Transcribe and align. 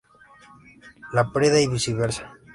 Laprida 1.13 1.61
y 1.61 1.67
viceversa. 1.67 2.25